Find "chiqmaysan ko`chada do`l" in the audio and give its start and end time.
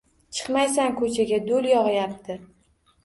0.37-1.69